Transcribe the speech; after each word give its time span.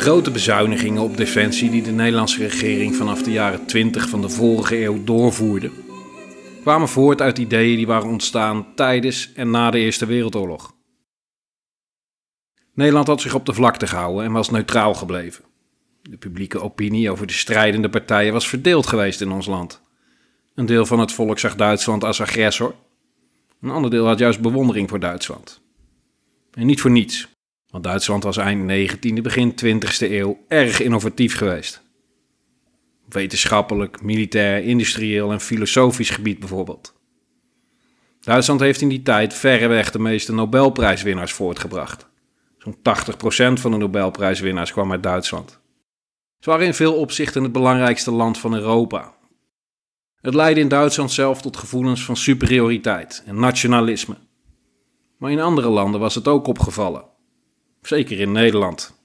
Grote 0.00 0.30
bezuinigingen 0.30 1.02
op 1.02 1.16
defensie 1.16 1.70
die 1.70 1.82
de 1.82 1.90
Nederlandse 1.90 2.38
regering 2.38 2.96
vanaf 2.96 3.22
de 3.22 3.30
jaren 3.30 3.66
20 3.66 4.08
van 4.08 4.20
de 4.20 4.28
vorige 4.28 4.82
eeuw 4.82 5.04
doorvoerde, 5.04 5.70
kwamen 6.62 6.88
voort 6.88 7.20
uit 7.20 7.38
ideeën 7.38 7.76
die 7.76 7.86
waren 7.86 8.08
ontstaan 8.08 8.66
tijdens 8.74 9.32
en 9.34 9.50
na 9.50 9.70
de 9.70 9.78
Eerste 9.78 10.06
Wereldoorlog. 10.06 10.74
Nederland 12.74 13.06
had 13.06 13.20
zich 13.20 13.34
op 13.34 13.46
de 13.46 13.52
vlakte 13.52 13.86
gehouden 13.86 14.24
en 14.24 14.32
was 14.32 14.50
neutraal 14.50 14.94
gebleven. 14.94 15.44
De 16.02 16.16
publieke 16.16 16.60
opinie 16.60 17.10
over 17.10 17.26
de 17.26 17.32
strijdende 17.32 17.88
partijen 17.88 18.32
was 18.32 18.48
verdeeld 18.48 18.86
geweest 18.86 19.20
in 19.20 19.32
ons 19.32 19.46
land. 19.46 19.82
Een 20.54 20.66
deel 20.66 20.86
van 20.86 21.00
het 21.00 21.12
volk 21.12 21.38
zag 21.38 21.56
Duitsland 21.56 22.04
als 22.04 22.20
agressor. 22.20 22.74
Een 23.60 23.70
ander 23.70 23.90
deel 23.90 24.06
had 24.06 24.18
juist 24.18 24.40
bewondering 24.40 24.88
voor 24.88 25.00
Duitsland. 25.00 25.60
En 26.52 26.66
niet 26.66 26.80
voor 26.80 26.90
niets, 26.90 27.28
want 27.70 27.84
Duitsland 27.84 28.22
was 28.22 28.36
eind 28.36 28.70
19e, 28.70 29.22
begin 29.22 29.54
20e 29.64 30.10
eeuw 30.10 30.44
erg 30.48 30.80
innovatief 30.80 31.36
geweest. 31.36 31.82
Wetenschappelijk, 33.08 34.02
militair, 34.02 34.62
industrieel 34.64 35.32
en 35.32 35.40
filosofisch 35.40 36.10
gebied 36.10 36.38
bijvoorbeeld. 36.38 36.96
Duitsland 38.20 38.60
heeft 38.60 38.80
in 38.80 38.88
die 38.88 39.02
tijd 39.02 39.34
verreweg 39.34 39.90
de 39.90 39.98
meeste 39.98 40.32
Nobelprijswinnaars 40.32 41.32
voortgebracht. 41.32 42.06
Zo'n 42.58 42.76
80% 42.76 43.60
van 43.60 43.70
de 43.70 43.76
Nobelprijswinnaars 43.76 44.72
kwam 44.72 44.92
uit 44.92 45.02
Duitsland. 45.02 45.60
Ze 46.38 46.50
waren 46.50 46.66
in 46.66 46.74
veel 46.74 46.94
opzichten 46.94 47.42
het 47.42 47.52
belangrijkste 47.52 48.10
land 48.10 48.38
van 48.38 48.54
Europa. 48.54 49.14
Het 50.20 50.34
leidde 50.34 50.60
in 50.60 50.68
Duitsland 50.68 51.10
zelf 51.10 51.42
tot 51.42 51.56
gevoelens 51.56 52.04
van 52.04 52.16
superioriteit 52.16 53.22
en 53.26 53.40
nationalisme. 53.40 54.16
Maar 55.18 55.30
in 55.30 55.40
andere 55.40 55.68
landen 55.68 56.00
was 56.00 56.14
het 56.14 56.28
ook 56.28 56.46
opgevallen. 56.46 57.04
Zeker 57.88 58.20
in 58.20 58.32
Nederland. 58.32 59.00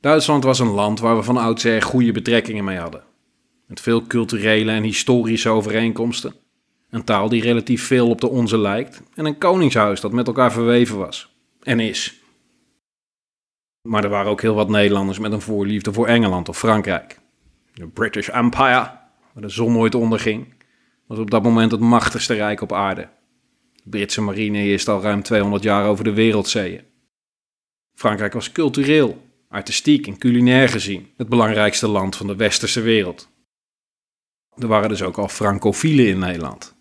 Duitsland 0.00 0.44
was 0.44 0.58
een 0.58 0.70
land 0.70 1.00
waar 1.00 1.16
we 1.16 1.22
van 1.22 1.36
oudsher 1.36 1.82
goede 1.82 2.12
betrekkingen 2.12 2.64
mee 2.64 2.78
hadden. 2.78 3.02
Met 3.66 3.80
veel 3.80 4.06
culturele 4.06 4.70
en 4.70 4.82
historische 4.82 5.48
overeenkomsten. 5.48 6.34
Een 6.90 7.04
taal 7.04 7.28
die 7.28 7.42
relatief 7.42 7.86
veel 7.86 8.08
op 8.08 8.20
de 8.20 8.28
onze 8.28 8.58
lijkt. 8.58 9.02
En 9.14 9.24
een 9.24 9.38
koningshuis 9.38 10.00
dat 10.00 10.12
met 10.12 10.26
elkaar 10.26 10.52
verweven 10.52 10.98
was. 10.98 11.36
En 11.62 11.80
is. 11.80 12.20
Maar 13.82 14.04
er 14.04 14.10
waren 14.10 14.30
ook 14.30 14.42
heel 14.42 14.54
wat 14.54 14.68
Nederlanders 14.68 15.18
met 15.18 15.32
een 15.32 15.40
voorliefde 15.40 15.92
voor 15.92 16.06
Engeland 16.06 16.48
of 16.48 16.58
Frankrijk. 16.58 17.18
De 17.72 17.86
British 17.86 18.28
Empire, 18.28 18.90
waar 19.32 19.42
de 19.42 19.48
zon 19.48 19.72
nooit 19.72 19.94
onderging, 19.94 20.54
was 21.06 21.18
op 21.18 21.30
dat 21.30 21.42
moment 21.42 21.70
het 21.70 21.80
machtigste 21.80 22.34
rijk 22.34 22.60
op 22.60 22.72
aarde. 22.72 23.08
Britse 23.88 24.20
marine 24.20 24.58
heerste 24.58 24.90
al 24.90 25.00
ruim 25.00 25.22
200 25.22 25.62
jaar 25.62 25.86
over 25.88 26.04
de 26.04 26.12
wereldzeeën. 26.12 26.84
Frankrijk 27.94 28.32
was 28.32 28.52
cultureel, 28.52 29.22
artistiek 29.48 30.06
en 30.06 30.18
culinair 30.18 30.68
gezien 30.68 31.08
het 31.16 31.28
belangrijkste 31.28 31.88
land 31.88 32.16
van 32.16 32.26
de 32.26 32.36
westerse 32.36 32.80
wereld. 32.80 33.28
Er 34.56 34.66
waren 34.66 34.88
dus 34.88 35.02
ook 35.02 35.18
al 35.18 35.28
francofielen 35.28 36.06
in 36.06 36.18
Nederland. 36.18 36.74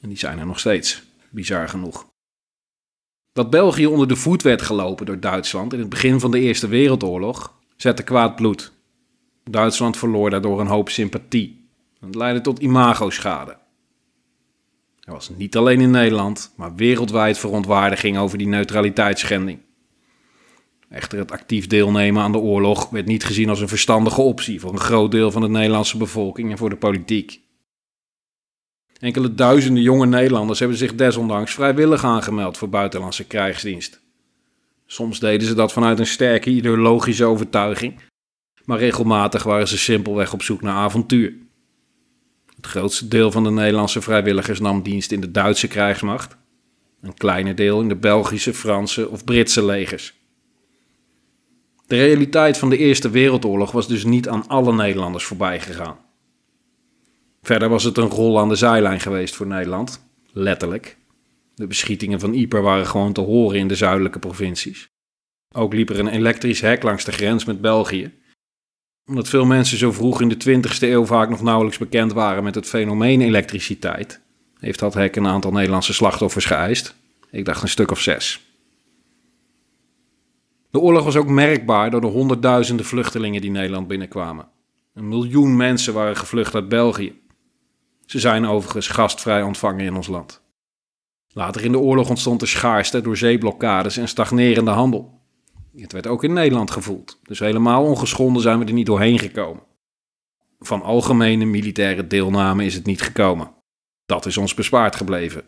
En 0.00 0.08
die 0.08 0.18
zijn 0.18 0.38
er 0.38 0.46
nog 0.46 0.58
steeds, 0.58 1.02
bizar 1.30 1.68
genoeg. 1.68 2.06
Dat 3.32 3.50
België 3.50 3.86
onder 3.86 4.08
de 4.08 4.16
voet 4.16 4.42
werd 4.42 4.62
gelopen 4.62 5.06
door 5.06 5.20
Duitsland 5.20 5.72
in 5.72 5.78
het 5.78 5.88
begin 5.88 6.20
van 6.20 6.30
de 6.30 6.40
Eerste 6.40 6.68
Wereldoorlog 6.68 7.58
zette 7.76 8.02
kwaad 8.02 8.36
bloed. 8.36 8.72
Duitsland 9.50 9.96
verloor 9.96 10.30
daardoor 10.30 10.60
een 10.60 10.66
hoop 10.66 10.88
sympathie. 10.88 11.68
Het 12.00 12.14
leidde 12.14 12.40
tot 12.40 12.58
imagoschade. 12.58 13.62
Er 15.04 15.12
was 15.12 15.30
niet 15.36 15.56
alleen 15.56 15.80
in 15.80 15.90
Nederland, 15.90 16.52
maar 16.56 16.74
wereldwijd 16.74 17.38
verontwaardiging 17.38 18.18
over 18.18 18.38
die 18.38 18.46
neutraliteitsschending. 18.46 19.58
Echter, 20.88 21.18
het 21.18 21.32
actief 21.32 21.66
deelnemen 21.66 22.22
aan 22.22 22.32
de 22.32 22.38
oorlog 22.38 22.90
werd 22.90 23.06
niet 23.06 23.24
gezien 23.24 23.48
als 23.48 23.60
een 23.60 23.68
verstandige 23.68 24.20
optie 24.20 24.60
voor 24.60 24.72
een 24.72 24.78
groot 24.78 25.10
deel 25.10 25.30
van 25.30 25.42
de 25.42 25.48
Nederlandse 25.48 25.96
bevolking 25.96 26.50
en 26.50 26.58
voor 26.58 26.70
de 26.70 26.76
politiek. 26.76 27.40
Enkele 28.98 29.34
duizenden 29.34 29.82
jonge 29.82 30.06
Nederlanders 30.06 30.58
hebben 30.58 30.78
zich 30.78 30.94
desondanks 30.94 31.54
vrijwillig 31.54 32.04
aangemeld 32.04 32.58
voor 32.58 32.68
buitenlandse 32.68 33.24
krijgsdienst. 33.24 34.00
Soms 34.86 35.20
deden 35.20 35.46
ze 35.46 35.54
dat 35.54 35.72
vanuit 35.72 35.98
een 35.98 36.06
sterke 36.06 36.50
ideologische 36.50 37.24
overtuiging, 37.24 38.00
maar 38.64 38.78
regelmatig 38.78 39.42
waren 39.42 39.68
ze 39.68 39.78
simpelweg 39.78 40.32
op 40.32 40.42
zoek 40.42 40.62
naar 40.62 40.74
avontuur. 40.74 41.43
Het 42.64 42.72
grootste 42.72 43.08
deel 43.08 43.30
van 43.30 43.44
de 43.44 43.50
Nederlandse 43.50 44.00
vrijwilligers 44.00 44.60
nam 44.60 44.82
dienst 44.82 45.12
in 45.12 45.20
de 45.20 45.30
Duitse 45.30 45.68
krijgsmacht, 45.68 46.36
een 47.02 47.14
kleiner 47.14 47.54
deel 47.54 47.80
in 47.80 47.88
de 47.88 47.96
Belgische, 47.96 48.54
Franse 48.54 49.08
of 49.08 49.24
Britse 49.24 49.64
legers. 49.64 50.14
De 51.86 51.96
realiteit 51.96 52.58
van 52.58 52.70
de 52.70 52.76
Eerste 52.76 53.10
Wereldoorlog 53.10 53.72
was 53.72 53.88
dus 53.88 54.04
niet 54.04 54.28
aan 54.28 54.48
alle 54.48 54.72
Nederlanders 54.72 55.24
voorbij 55.24 55.60
gegaan. 55.60 55.96
Verder 57.42 57.68
was 57.68 57.84
het 57.84 57.96
een 57.96 58.08
rol 58.08 58.38
aan 58.40 58.48
de 58.48 58.54
zijlijn 58.54 59.00
geweest 59.00 59.34
voor 59.34 59.46
Nederland, 59.46 60.06
letterlijk. 60.32 60.96
De 61.54 61.66
beschietingen 61.66 62.20
van 62.20 62.34
Yper 62.34 62.62
waren 62.62 62.86
gewoon 62.86 63.12
te 63.12 63.20
horen 63.20 63.58
in 63.58 63.68
de 63.68 63.76
zuidelijke 63.76 64.18
provincies. 64.18 64.88
Ook 65.52 65.72
liep 65.74 65.90
er 65.90 65.98
een 65.98 66.08
elektrisch 66.08 66.60
hek 66.60 66.82
langs 66.82 67.04
de 67.04 67.12
grens 67.12 67.44
met 67.44 67.60
België. 67.60 68.12
Omdat 69.06 69.28
veel 69.28 69.44
mensen 69.44 69.78
zo 69.78 69.92
vroeg 69.92 70.20
in 70.20 70.28
de 70.28 70.60
20e 70.62 70.78
eeuw 70.80 71.04
vaak 71.04 71.28
nog 71.28 71.42
nauwelijks 71.42 71.78
bekend 71.78 72.12
waren 72.12 72.44
met 72.44 72.54
het 72.54 72.66
fenomeen 72.66 73.20
elektriciteit, 73.20 74.20
heeft 74.58 74.78
dat 74.78 74.94
hek 74.94 75.16
een 75.16 75.26
aantal 75.26 75.52
Nederlandse 75.52 75.92
slachtoffers 75.92 76.44
geëist. 76.44 76.94
Ik 77.30 77.44
dacht 77.44 77.62
een 77.62 77.68
stuk 77.68 77.90
of 77.90 78.00
zes. 78.00 78.40
De 80.70 80.80
oorlog 80.80 81.04
was 81.04 81.16
ook 81.16 81.28
merkbaar 81.28 81.90
door 81.90 82.00
de 82.00 82.06
honderdduizenden 82.06 82.86
vluchtelingen 82.86 83.40
die 83.40 83.50
Nederland 83.50 83.88
binnenkwamen. 83.88 84.48
Een 84.94 85.08
miljoen 85.08 85.56
mensen 85.56 85.94
waren 85.94 86.16
gevlucht 86.16 86.54
uit 86.54 86.68
België. 86.68 87.20
Ze 88.06 88.18
zijn 88.18 88.46
overigens 88.46 88.88
gastvrij 88.88 89.42
ontvangen 89.42 89.84
in 89.84 89.94
ons 89.94 90.06
land. 90.06 90.42
Later 91.32 91.64
in 91.64 91.72
de 91.72 91.78
oorlog 91.78 92.08
ontstond 92.08 92.42
er 92.42 92.48
schaarste 92.48 93.00
door 93.00 93.16
zeeblokkades 93.16 93.96
en 93.96 94.08
stagnerende 94.08 94.70
handel. 94.70 95.20
Het 95.76 95.92
werd 95.92 96.06
ook 96.06 96.24
in 96.24 96.32
Nederland 96.32 96.70
gevoeld, 96.70 97.20
dus 97.22 97.38
helemaal 97.38 97.84
ongeschonden 97.84 98.42
zijn 98.42 98.58
we 98.58 98.64
er 98.64 98.72
niet 98.72 98.86
doorheen 98.86 99.18
gekomen. 99.18 99.62
Van 100.58 100.82
algemene 100.82 101.44
militaire 101.44 102.06
deelname 102.06 102.64
is 102.64 102.74
het 102.74 102.86
niet 102.86 103.02
gekomen. 103.02 103.50
Dat 104.06 104.26
is 104.26 104.36
ons 104.36 104.54
bespaard 104.54 104.96
gebleven. 104.96 105.44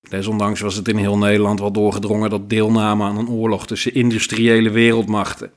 Desondanks 0.00 0.60
was 0.60 0.74
het 0.74 0.88
in 0.88 0.96
heel 0.96 1.18
Nederland 1.18 1.60
wel 1.60 1.72
doorgedrongen 1.72 2.30
dat 2.30 2.50
deelname 2.50 3.04
aan 3.04 3.18
een 3.18 3.28
oorlog 3.28 3.66
tussen 3.66 3.94
industriële 3.94 4.70
wereldmachten 4.70 5.52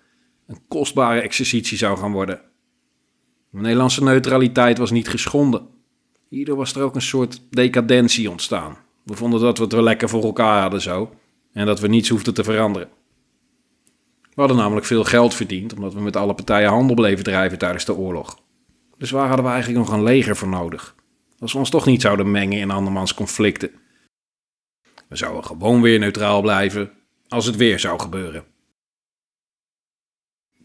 een 0.47 0.67
kostbare 0.67 1.21
exercitie 1.21 1.77
zou 1.77 1.97
gaan 1.97 2.11
worden. 2.11 2.41
De 3.49 3.59
Nederlandse 3.59 4.03
neutraliteit 4.03 4.77
was 4.77 4.91
niet 4.91 5.09
geschonden. 5.09 5.67
Hierdoor 6.29 6.57
was 6.57 6.75
er 6.75 6.83
ook 6.83 6.95
een 6.95 7.01
soort 7.01 7.41
decadentie 7.49 8.29
ontstaan. 8.29 8.77
We 9.03 9.13
vonden 9.13 9.39
dat 9.39 9.57
we 9.57 9.63
het 9.63 9.73
wel 9.73 9.83
lekker 9.83 10.09
voor 10.09 10.23
elkaar 10.23 10.61
hadden 10.61 10.81
zo 10.81 11.09
en 11.53 11.65
dat 11.65 11.79
we 11.79 11.87
niets 11.87 12.09
hoefden 12.09 12.33
te 12.33 12.43
veranderen. 12.43 12.89
We 14.21 14.39
hadden 14.41 14.57
namelijk 14.57 14.85
veel 14.85 15.03
geld 15.03 15.33
verdiend 15.33 15.73
omdat 15.73 15.93
we 15.93 16.01
met 16.01 16.15
alle 16.15 16.33
partijen 16.33 16.69
handel 16.69 16.95
bleven 16.95 17.23
drijven 17.23 17.57
tijdens 17.57 17.85
de 17.85 17.95
oorlog. 17.95 18.39
Dus 18.97 19.11
waar 19.11 19.27
hadden 19.27 19.45
we 19.45 19.51
eigenlijk 19.51 19.85
nog 19.85 19.95
een 19.95 20.03
leger 20.03 20.35
voor 20.35 20.47
nodig? 20.47 20.95
Als 21.39 21.53
we 21.53 21.59
ons 21.59 21.69
toch 21.69 21.85
niet 21.85 22.01
zouden 22.01 22.31
mengen 22.31 22.59
in 22.59 22.71
andermans 22.71 23.13
conflicten. 23.13 23.71
We 25.07 25.15
zouden 25.15 25.43
gewoon 25.43 25.81
weer 25.81 25.99
neutraal 25.99 26.41
blijven 26.41 26.91
als 27.27 27.45
het 27.45 27.55
weer 27.55 27.79
zou 27.79 27.99
gebeuren. 27.99 28.43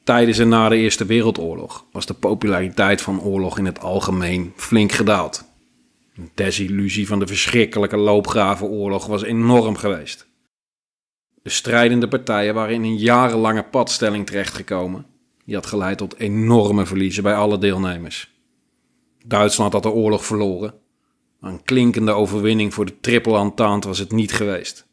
Tijdens 0.04 0.38
en 0.38 0.48
na 0.48 0.68
de 0.68 0.76
Eerste 0.76 1.04
Wereldoorlog 1.04 1.86
was 1.92 2.06
de 2.06 2.14
populariteit 2.14 3.02
van 3.02 3.20
oorlog 3.20 3.58
in 3.58 3.64
het 3.64 3.80
algemeen 3.80 4.52
flink 4.56 4.92
gedaald. 4.92 5.44
De 6.14 6.28
desillusie 6.34 7.06
van 7.06 7.18
de 7.18 7.26
verschrikkelijke 7.26 7.96
loopgravenoorlog 7.96 9.06
was 9.06 9.22
enorm 9.22 9.76
geweest. 9.76 10.27
De 11.42 11.50
strijdende 11.50 12.08
partijen 12.08 12.54
waren 12.54 12.74
in 12.74 12.82
een 12.82 12.98
jarenlange 12.98 13.62
padstelling 13.62 14.26
terechtgekomen. 14.26 15.06
Die 15.44 15.54
had 15.54 15.66
geleid 15.66 15.98
tot 15.98 16.18
enorme 16.18 16.86
verliezen 16.86 17.22
bij 17.22 17.34
alle 17.34 17.58
deelnemers. 17.58 18.36
Duitsland 19.24 19.72
had 19.72 19.82
de 19.82 19.90
oorlog 19.90 20.24
verloren. 20.24 20.74
Een 21.40 21.62
klinkende 21.62 22.12
overwinning 22.12 22.74
voor 22.74 22.86
de 22.86 23.00
Triple 23.00 23.38
Entente 23.38 23.88
was 23.88 23.98
het 23.98 24.12
niet 24.12 24.32
geweest. 24.32 24.86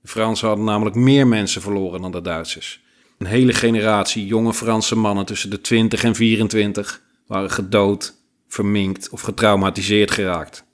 De 0.00 0.08
Fransen 0.08 0.48
hadden 0.48 0.64
namelijk 0.66 0.96
meer 0.96 1.26
mensen 1.26 1.62
verloren 1.62 2.00
dan 2.00 2.12
de 2.12 2.20
Duitsers. 2.20 2.82
Een 3.18 3.26
hele 3.26 3.52
generatie 3.52 4.26
jonge 4.26 4.54
Franse 4.54 4.96
mannen 4.96 5.24
tussen 5.24 5.50
de 5.50 5.60
20 5.60 6.04
en 6.04 6.14
24 6.14 7.02
waren 7.26 7.50
gedood, 7.50 8.14
verminkt 8.48 9.10
of 9.10 9.20
getraumatiseerd 9.20 10.10
geraakt. 10.10 10.64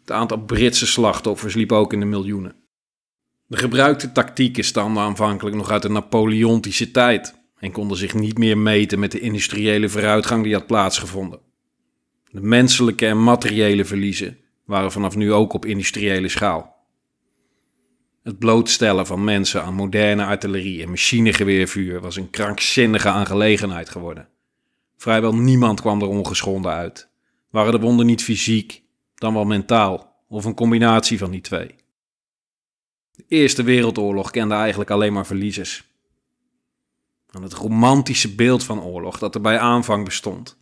Het 0.00 0.10
aantal 0.10 0.38
Britse 0.38 0.86
slachtoffers 0.86 1.54
liep 1.54 1.72
ook 1.72 1.92
in 1.92 2.00
de 2.00 2.06
miljoenen. 2.06 2.54
De 3.48 3.56
gebruikte 3.56 4.12
tactieken 4.12 4.64
stamden 4.64 5.02
aanvankelijk 5.02 5.56
nog 5.56 5.70
uit 5.70 5.82
de 5.82 5.90
Napoleontische 5.90 6.90
tijd 6.90 7.34
en 7.58 7.72
konden 7.72 7.96
zich 7.96 8.14
niet 8.14 8.38
meer 8.38 8.58
meten 8.58 8.98
met 8.98 9.12
de 9.12 9.20
industriële 9.20 9.88
vooruitgang 9.88 10.42
die 10.42 10.54
had 10.54 10.66
plaatsgevonden. 10.66 11.40
De 12.30 12.40
menselijke 12.40 13.06
en 13.06 13.22
materiële 13.22 13.84
verliezen 13.84 14.38
waren 14.64 14.92
vanaf 14.92 15.16
nu 15.16 15.32
ook 15.32 15.52
op 15.52 15.64
industriële 15.64 16.28
schaal. 16.28 16.76
Het 18.22 18.38
blootstellen 18.38 19.06
van 19.06 19.24
mensen 19.24 19.62
aan 19.62 19.74
moderne 19.74 20.24
artillerie 20.24 20.82
en 20.82 20.88
machinegeweervuur 20.88 22.00
was 22.00 22.16
een 22.16 22.30
krankzinnige 22.30 23.08
aangelegenheid 23.08 23.88
geworden. 23.88 24.28
Vrijwel 24.96 25.34
niemand 25.34 25.80
kwam 25.80 26.00
er 26.00 26.08
ongeschonden 26.08 26.72
uit. 26.72 27.08
Waren 27.50 27.72
de 27.72 27.80
wonden 27.80 28.06
niet 28.06 28.22
fysiek, 28.22 28.82
dan 29.14 29.34
wel 29.34 29.44
mentaal, 29.44 30.22
of 30.28 30.44
een 30.44 30.54
combinatie 30.54 31.18
van 31.18 31.30
die 31.30 31.40
twee. 31.40 31.74
De 33.18 33.24
Eerste 33.28 33.62
Wereldoorlog 33.62 34.30
kende 34.30 34.54
eigenlijk 34.54 34.90
alleen 34.90 35.12
maar 35.12 35.26
verliezers. 35.26 35.84
Aan 37.30 37.42
het 37.42 37.52
romantische 37.52 38.34
beeld 38.34 38.64
van 38.64 38.82
oorlog 38.82 39.18
dat 39.18 39.34
er 39.34 39.40
bij 39.40 39.58
aanvang 39.58 40.04
bestond, 40.04 40.56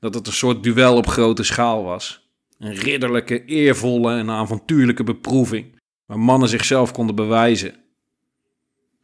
dat 0.00 0.14
het 0.14 0.26
een 0.26 0.32
soort 0.32 0.62
duel 0.62 0.96
op 0.96 1.06
grote 1.06 1.42
schaal 1.42 1.82
was, 1.82 2.28
een 2.58 2.74
ridderlijke, 2.74 3.44
eervolle 3.44 4.16
en 4.16 4.30
avontuurlijke 4.30 5.04
beproeving, 5.04 5.80
waar 6.06 6.18
mannen 6.18 6.48
zichzelf 6.48 6.92
konden 6.92 7.14
bewijzen. 7.14 7.74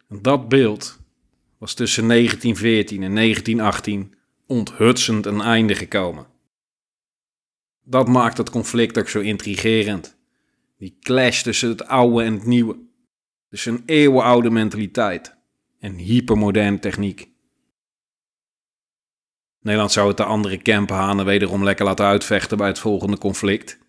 En 0.09 0.21
dat 0.21 0.49
beeld 0.49 0.99
was 1.57 1.73
tussen 1.73 2.07
1914 2.07 3.03
en 3.03 3.15
1918 3.15 4.15
onthutsend 4.47 5.25
een 5.25 5.41
einde 5.41 5.75
gekomen. 5.75 6.27
Dat 7.83 8.07
maakt 8.07 8.37
het 8.37 8.49
conflict 8.49 8.97
ook 8.97 9.09
zo 9.09 9.19
intrigerend. 9.19 10.15
Die 10.77 10.97
clash 10.99 11.41
tussen 11.41 11.69
het 11.69 11.87
oude 11.87 12.23
en 12.23 12.33
het 12.33 12.45
nieuwe. 12.45 12.91
Tussen 13.53 13.73
een 13.73 13.83
eeuwenoude 13.85 14.49
mentaliteit 14.49 15.35
en 15.79 15.95
hypermoderne 15.95 16.79
techniek. 16.79 17.29
Nederland 19.61 19.91
zou 19.91 20.07
het 20.07 20.17
de 20.17 20.23
andere 20.23 20.57
camphanen 20.57 21.25
wederom 21.25 21.63
lekker 21.63 21.85
laten 21.85 22.05
uitvechten 22.05 22.57
bij 22.57 22.67
het 22.67 22.79
volgende 22.79 23.17
conflict. 23.17 23.79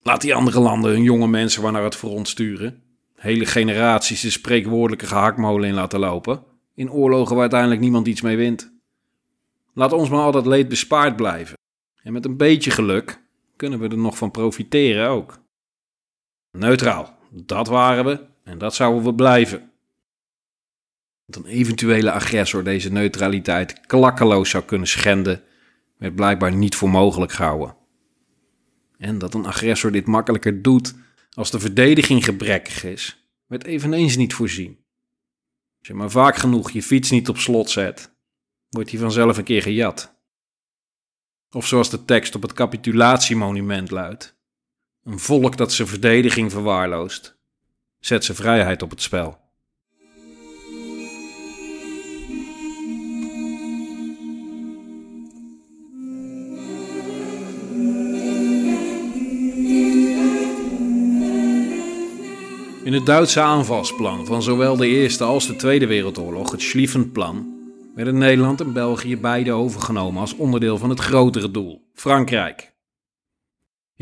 Laat 0.00 0.20
die 0.20 0.34
andere 0.34 0.60
landen 0.60 0.90
hun 0.90 1.02
jonge 1.02 1.28
mensen 1.28 1.62
waar 1.62 1.72
naar 1.72 1.84
het 1.84 1.96
front 1.96 2.28
sturen. 2.28 2.82
Hele 3.14 3.46
generaties 3.46 4.20
de 4.20 4.30
spreekwoordelijke 4.30 5.06
gehaktmolen 5.06 5.68
in 5.68 5.74
laten 5.74 6.00
lopen. 6.00 6.44
In 6.74 6.90
oorlogen 6.90 7.32
waar 7.32 7.40
uiteindelijk 7.40 7.80
niemand 7.80 8.06
iets 8.06 8.20
mee 8.20 8.36
wint. 8.36 8.72
Laat 9.74 9.92
ons 9.92 10.08
maar 10.08 10.22
al 10.22 10.32
dat 10.32 10.46
leed 10.46 10.68
bespaard 10.68 11.16
blijven. 11.16 11.56
En 12.02 12.12
met 12.12 12.24
een 12.24 12.36
beetje 12.36 12.70
geluk 12.70 13.22
kunnen 13.56 13.78
we 13.78 13.88
er 13.88 13.98
nog 13.98 14.16
van 14.16 14.30
profiteren 14.30 15.08
ook. 15.08 15.40
Neutraal, 16.50 17.18
dat 17.30 17.66
waren 17.66 18.04
we 18.04 18.30
en 18.44 18.58
dat 18.58 18.74
zouden 18.74 19.04
we 19.04 19.14
blijven. 19.14 19.72
Dat 21.26 21.44
een 21.44 21.50
eventuele 21.50 22.12
agressor 22.12 22.64
deze 22.64 22.92
neutraliteit 22.92 23.80
klakkeloos 23.86 24.50
zou 24.50 24.64
kunnen 24.64 24.88
schenden, 24.88 25.42
werd 25.98 26.14
blijkbaar 26.14 26.54
niet 26.54 26.74
voor 26.74 26.90
mogelijk 26.90 27.32
gehouden. 27.32 27.76
En 28.98 29.18
dat 29.18 29.34
een 29.34 29.46
agressor 29.46 29.92
dit 29.92 30.06
makkelijker 30.06 30.62
doet 30.62 30.94
als 31.34 31.50
de 31.50 31.60
verdediging 31.60 32.24
gebrekkig 32.24 32.84
is, 32.84 33.28
werd 33.46 33.64
eveneens 33.64 34.16
niet 34.16 34.34
voorzien. 34.34 34.84
Als 35.78 35.88
je 35.88 35.94
maar 35.94 36.10
vaak 36.10 36.36
genoeg 36.36 36.70
je 36.70 36.82
fiets 36.82 37.10
niet 37.10 37.28
op 37.28 37.38
slot 37.38 37.70
zet, 37.70 38.14
wordt 38.68 38.90
hij 38.90 38.98
vanzelf 38.98 39.36
een 39.36 39.44
keer 39.44 39.62
gejat. 39.62 40.20
Of 41.50 41.66
zoals 41.66 41.90
de 41.90 42.04
tekst 42.04 42.34
op 42.34 42.42
het 42.42 42.52
capitulatiemonument 42.52 43.90
luidt: 43.90 44.36
Een 45.04 45.18
volk 45.18 45.56
dat 45.56 45.72
zijn 45.72 45.88
verdediging 45.88 46.50
verwaarloost, 46.50 47.38
zet 48.04 48.24
zijn 48.24 48.36
vrijheid 48.36 48.82
op 48.82 48.90
het 48.90 49.02
spel. 49.02 49.40
In 62.84 62.92
het 62.92 63.06
Duitse 63.06 63.40
aanvalsplan 63.40 64.26
van 64.26 64.42
zowel 64.42 64.76
de 64.76 64.86
Eerste 64.86 65.24
als 65.24 65.46
de 65.46 65.56
Tweede 65.56 65.86
Wereldoorlog, 65.86 66.50
het 66.50 66.62
Schlieffen-plan, 66.62 67.60
werden 67.94 68.18
Nederland 68.18 68.60
en 68.60 68.72
België 68.72 69.16
beide 69.16 69.52
overgenomen 69.52 70.20
als 70.20 70.36
onderdeel 70.36 70.78
van 70.78 70.90
het 70.90 71.00
grotere 71.00 71.50
doel, 71.50 71.90
Frankrijk. 71.94 72.71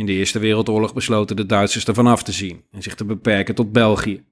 In 0.01 0.07
de 0.07 0.13
Eerste 0.13 0.39
Wereldoorlog 0.39 0.95
besloten 0.95 1.37
de 1.37 1.47
Duitsers 1.47 1.85
ervan 1.85 2.07
af 2.07 2.23
te 2.23 2.33
zien 2.33 2.65
en 2.71 2.83
zich 2.83 2.95
te 2.95 3.05
beperken 3.05 3.55
tot 3.55 3.73
België. 3.73 4.25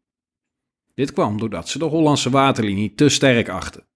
Dit 0.94 1.12
kwam 1.12 1.38
doordat 1.38 1.68
ze 1.68 1.78
de 1.78 1.84
Hollandse 1.84 2.30
waterlinie 2.30 2.94
te 2.94 3.08
sterk 3.08 3.48
achten 3.48 3.86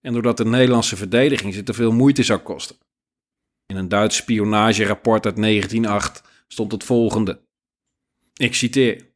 en 0.00 0.12
doordat 0.12 0.36
de 0.36 0.44
Nederlandse 0.44 0.96
verdediging 0.96 1.54
ze 1.54 1.62
te 1.62 1.74
veel 1.74 1.92
moeite 1.92 2.22
zou 2.22 2.40
kosten. 2.40 2.76
In 3.66 3.76
een 3.76 3.88
Duits 3.88 4.16
spionagerapport 4.16 5.24
uit 5.26 5.36
1908 5.36 6.22
stond 6.48 6.72
het 6.72 6.84
volgende. 6.84 7.46
Ik 8.34 8.54
citeer: 8.54 9.12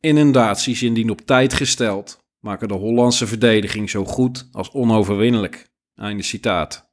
Inundaties 0.00 0.82
indien 0.82 1.10
op 1.10 1.20
tijd 1.20 1.52
gesteld 1.52 2.24
maken 2.40 2.68
de 2.68 2.74
Hollandse 2.74 3.26
verdediging 3.26 3.90
zo 3.90 4.04
goed 4.04 4.48
als 4.52 4.70
onoverwinnelijk. 4.70 5.70
Einde 5.94 6.22
citaat. 6.22 6.90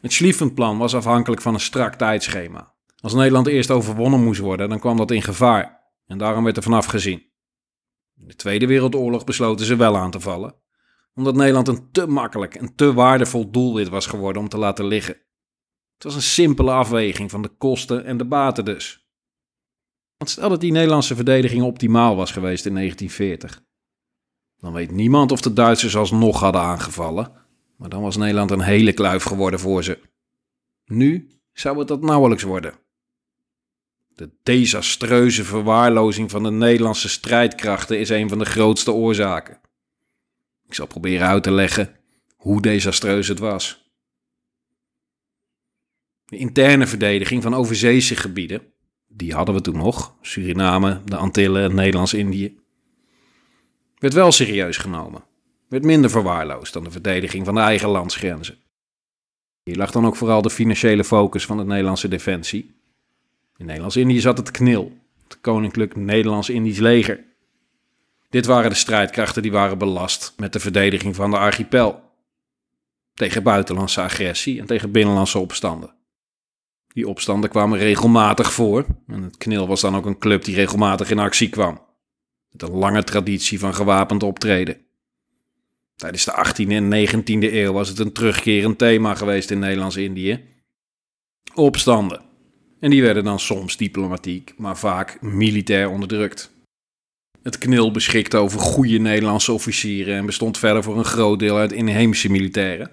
Het 0.00 0.12
Schlieffen-plan 0.12 0.78
was 0.78 0.94
afhankelijk 0.94 1.42
van 1.42 1.54
een 1.54 1.60
strak 1.60 1.94
tijdschema. 1.94 2.72
Als 3.02 3.14
Nederland 3.14 3.46
eerst 3.46 3.70
overwonnen 3.70 4.24
moest 4.24 4.40
worden, 4.40 4.68
dan 4.68 4.78
kwam 4.78 4.96
dat 4.96 5.10
in 5.10 5.22
gevaar 5.22 5.90
en 6.06 6.18
daarom 6.18 6.44
werd 6.44 6.56
er 6.56 6.62
vanaf 6.62 6.86
gezien. 6.86 7.22
In 8.20 8.28
de 8.28 8.34
Tweede 8.34 8.66
Wereldoorlog 8.66 9.24
besloten 9.24 9.66
ze 9.66 9.76
wel 9.76 9.96
aan 9.96 10.10
te 10.10 10.20
vallen, 10.20 10.54
omdat 11.14 11.34
Nederland 11.34 11.68
een 11.68 11.90
te 11.90 12.06
makkelijk 12.06 12.54
en 12.54 12.74
te 12.74 12.92
waardevol 12.92 13.50
doelwit 13.50 13.88
was 13.88 14.06
geworden 14.06 14.42
om 14.42 14.48
te 14.48 14.58
laten 14.58 14.84
liggen. 14.84 15.14
Het 15.94 16.04
was 16.04 16.14
een 16.14 16.22
simpele 16.22 16.70
afweging 16.70 17.30
van 17.30 17.42
de 17.42 17.48
kosten 17.48 18.04
en 18.04 18.16
de 18.16 18.24
baten 18.24 18.64
dus. 18.64 19.06
Want 20.16 20.30
stel 20.30 20.48
dat 20.48 20.60
die 20.60 20.72
Nederlandse 20.72 21.14
verdediging 21.14 21.62
optimaal 21.62 22.16
was 22.16 22.30
geweest 22.30 22.66
in 22.66 22.74
1940, 22.74 23.64
dan 24.58 24.72
weet 24.72 24.90
niemand 24.90 25.32
of 25.32 25.40
de 25.40 25.52
Duitsers 25.52 25.96
alsnog 25.96 26.40
hadden 26.40 26.62
aangevallen, 26.62 27.32
maar 27.76 27.88
dan 27.88 28.02
was 28.02 28.16
Nederland 28.16 28.50
een 28.50 28.60
hele 28.60 28.92
kluif 28.92 29.22
geworden 29.22 29.60
voor 29.60 29.84
ze. 29.84 29.98
Nu 30.84 31.40
zou 31.52 31.78
het 31.78 31.88
dat 31.88 32.00
nauwelijks 32.00 32.42
worden. 32.42 32.80
De 34.14 34.30
desastreuze 34.42 35.44
verwaarlozing 35.44 36.30
van 36.30 36.42
de 36.42 36.50
Nederlandse 36.50 37.08
strijdkrachten 37.08 37.98
is 37.98 38.08
een 38.08 38.28
van 38.28 38.38
de 38.38 38.44
grootste 38.44 38.92
oorzaken. 38.92 39.60
Ik 40.66 40.74
zal 40.74 40.86
proberen 40.86 41.26
uit 41.26 41.42
te 41.42 41.50
leggen 41.50 41.96
hoe 42.36 42.62
desastreus 42.62 43.28
het 43.28 43.38
was. 43.38 43.90
De 46.24 46.36
interne 46.36 46.86
verdediging 46.86 47.42
van 47.42 47.54
overzeese 47.54 48.16
gebieden, 48.16 48.62
die 49.08 49.34
hadden 49.34 49.54
we 49.54 49.60
toen 49.60 49.76
nog, 49.76 50.14
Suriname, 50.20 51.00
de 51.04 51.16
Antillen 51.16 51.62
en 51.62 51.74
Nederlands-Indië, 51.74 52.60
werd 53.98 54.14
wel 54.14 54.32
serieus 54.32 54.76
genomen, 54.76 55.24
werd 55.68 55.84
minder 55.84 56.10
verwaarloosd 56.10 56.72
dan 56.72 56.84
de 56.84 56.90
verdediging 56.90 57.44
van 57.44 57.54
de 57.54 57.60
eigen 57.60 57.88
landsgrenzen. 57.88 58.58
Hier 59.62 59.76
lag 59.76 59.90
dan 59.90 60.06
ook 60.06 60.16
vooral 60.16 60.42
de 60.42 60.50
financiële 60.50 61.04
focus 61.04 61.46
van 61.46 61.56
de 61.56 61.64
Nederlandse 61.64 62.08
defensie. 62.08 62.81
In 63.62 63.68
Nederlands-Indië 63.68 64.20
zat 64.20 64.36
het 64.36 64.50
KNIL, 64.50 64.92
het 65.28 65.40
Koninklijk 65.40 65.96
Nederlands-Indisch 65.96 66.78
Leger. 66.78 67.24
Dit 68.30 68.46
waren 68.46 68.70
de 68.70 68.76
strijdkrachten 68.76 69.42
die 69.42 69.52
waren 69.52 69.78
belast 69.78 70.34
met 70.36 70.52
de 70.52 70.60
verdediging 70.60 71.14
van 71.14 71.30
de 71.30 71.38
archipel. 71.38 72.00
Tegen 73.14 73.42
buitenlandse 73.42 74.00
agressie 74.00 74.60
en 74.60 74.66
tegen 74.66 74.90
binnenlandse 74.90 75.38
opstanden. 75.38 75.94
Die 76.88 77.08
opstanden 77.08 77.50
kwamen 77.50 77.78
regelmatig 77.78 78.52
voor 78.52 78.86
en 79.06 79.22
het 79.22 79.36
KNIL 79.36 79.66
was 79.66 79.80
dan 79.80 79.96
ook 79.96 80.06
een 80.06 80.18
club 80.18 80.44
die 80.44 80.54
regelmatig 80.54 81.10
in 81.10 81.18
actie 81.18 81.48
kwam 81.48 81.80
met 82.50 82.62
een 82.62 82.76
lange 82.76 83.04
traditie 83.04 83.58
van 83.58 83.74
gewapend 83.74 84.22
optreden. 84.22 84.76
Tijdens 85.96 86.24
de 86.24 86.46
18e 86.46 86.68
en 86.68 87.08
19e 87.08 87.52
eeuw 87.52 87.72
was 87.72 87.88
het 87.88 87.98
een 87.98 88.12
terugkerend 88.12 88.78
thema 88.78 89.14
geweest 89.14 89.50
in 89.50 89.58
Nederlands-Indië. 89.58 90.44
Opstanden. 91.54 92.30
En 92.82 92.90
die 92.90 93.02
werden 93.02 93.24
dan 93.24 93.40
soms 93.40 93.76
diplomatiek, 93.76 94.54
maar 94.56 94.78
vaak 94.78 95.20
militair 95.20 95.90
onderdrukt. 95.90 96.50
Het 97.42 97.58
knil 97.58 97.90
beschikte 97.90 98.36
over 98.36 98.60
goede 98.60 98.98
Nederlandse 98.98 99.52
officieren 99.52 100.16
en 100.16 100.26
bestond 100.26 100.58
verder 100.58 100.82
voor 100.82 100.98
een 100.98 101.04
groot 101.04 101.38
deel 101.38 101.56
uit 101.56 101.72
inheemse 101.72 102.30
militairen. 102.30 102.90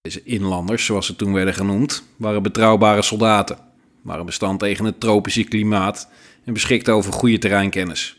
Deze 0.00 0.22
inlanders, 0.22 0.84
zoals 0.84 1.06
ze 1.06 1.16
toen 1.16 1.32
werden 1.32 1.54
genoemd, 1.54 2.04
waren 2.16 2.42
betrouwbare 2.42 3.02
soldaten, 3.02 3.58
waren 4.02 4.26
bestand 4.26 4.58
tegen 4.58 4.84
het 4.84 5.00
tropische 5.00 5.44
klimaat 5.44 6.08
en 6.44 6.52
beschikten 6.52 6.94
over 6.94 7.12
goede 7.12 7.38
terreinkennis. 7.38 8.18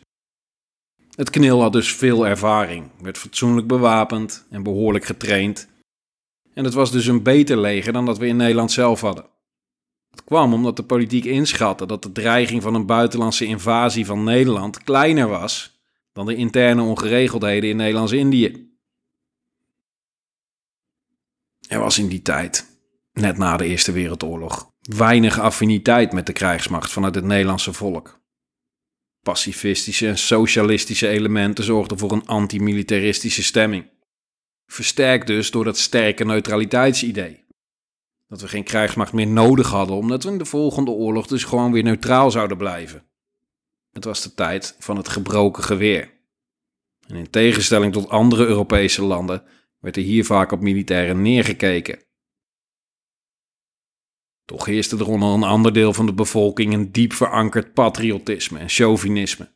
Het 1.15 1.29
knil 1.29 1.61
had 1.61 1.73
dus 1.73 1.93
veel 1.93 2.27
ervaring, 2.27 2.89
werd 3.01 3.17
fatsoenlijk 3.17 3.67
bewapend 3.67 4.45
en 4.49 4.63
behoorlijk 4.63 5.05
getraind. 5.05 5.67
En 6.53 6.63
het 6.63 6.73
was 6.73 6.91
dus 6.91 7.05
een 7.05 7.23
beter 7.23 7.57
leger 7.57 7.93
dan 7.93 8.05
dat 8.05 8.17
we 8.17 8.27
in 8.27 8.37
Nederland 8.37 8.71
zelf 8.71 9.01
hadden. 9.01 9.33
Het 10.15 10.24
kwam 10.24 10.53
omdat 10.53 10.75
de 10.75 10.84
politiek 10.84 11.25
inschatte 11.25 11.86
dat 11.86 12.03
de 12.03 12.12
dreiging 12.12 12.62
van 12.62 12.75
een 12.75 12.86
buitenlandse 12.86 13.45
invasie 13.45 14.05
van 14.05 14.24
Nederland 14.24 14.84
kleiner 14.84 15.27
was 15.27 15.79
dan 16.13 16.25
de 16.25 16.36
interne 16.36 16.81
ongeregeldheden 16.81 17.69
in 17.69 17.75
Nederlands-Indië. 17.75 18.74
Er 21.67 21.79
was 21.79 21.98
in 21.98 22.07
die 22.07 22.22
tijd, 22.22 22.79
net 23.13 23.38
na 23.38 23.57
de 23.57 23.65
Eerste 23.65 23.91
Wereldoorlog, 23.91 24.72
weinig 24.79 25.39
affiniteit 25.39 26.13
met 26.13 26.25
de 26.25 26.34
krijgsmacht 26.34 26.91
vanuit 26.91 27.15
het 27.15 27.24
Nederlandse 27.24 27.74
volk. 27.74 28.19
Pacifistische 29.22 30.07
en 30.07 30.17
socialistische 30.17 31.07
elementen 31.07 31.63
zorgden 31.63 31.98
voor 31.98 32.12
een 32.12 32.25
antimilitaristische 32.25 33.43
stemming. 33.43 33.89
Versterkt 34.65 35.27
dus 35.27 35.51
door 35.51 35.63
dat 35.63 35.77
sterke 35.77 36.25
neutraliteitsidee. 36.25 37.44
Dat 38.27 38.41
we 38.41 38.48
geen 38.48 38.63
krijgsmacht 38.63 39.13
meer 39.13 39.27
nodig 39.27 39.70
hadden, 39.70 39.96
omdat 39.96 40.24
we 40.24 40.32
in 40.32 40.38
de 40.38 40.46
volgende 40.46 40.91
oorlog 40.91 41.27
dus 41.27 41.44
gewoon 41.44 41.72
weer 41.72 41.84
neutraal 41.84 42.32
zouden 42.32 42.58
blijven. 42.58 43.05
Het 43.91 44.03
was 44.03 44.22
de 44.22 44.34
tijd 44.34 44.75
van 44.79 44.98
het 44.98 45.10
gebroken 45.10 45.63
geweer. 45.63 46.13
En 47.08 47.15
in 47.15 47.29
tegenstelling 47.29 47.94
tot 47.94 48.10
andere 48.10 48.46
Europese 48.46 49.03
landen 49.03 49.44
werd 49.79 49.98
er 49.98 50.03
hier 50.03 50.25
vaak 50.25 50.51
op 50.51 50.62
militairen 50.62 51.22
neergekeken. 51.22 52.00
Toch 54.46 54.65
heerste 54.65 54.98
er 54.98 55.08
onder 55.08 55.29
een 55.29 55.44
ander 55.44 55.74
deel 55.74 55.94
van 55.94 56.05
de 56.05 56.13
bevolking 56.13 56.74
een 56.74 56.91
diep 56.91 57.13
verankerd 57.13 57.74
patriotisme 57.74 58.60
en 58.60 58.70
chauvinisme. 58.70 59.53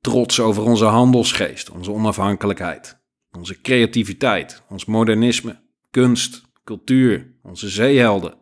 Trots 0.00 0.40
over 0.40 0.62
onze 0.62 0.84
handelsgeest, 0.84 1.70
onze 1.70 1.92
onafhankelijkheid, 1.92 3.00
onze 3.30 3.60
creativiteit, 3.60 4.62
ons 4.68 4.84
modernisme, 4.84 5.62
kunst, 5.90 6.42
cultuur, 6.64 7.34
onze 7.42 7.68
zeehelden, 7.68 8.34